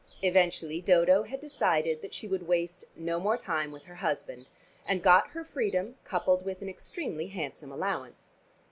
[0.23, 4.49] Eventually Dodo had decided that she would waste no more time with her husband
[4.83, 8.33] and got her freedom coupled with an extremely handsome allowance.